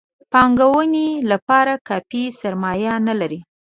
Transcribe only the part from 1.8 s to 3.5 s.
کافي سرمایه نه لري.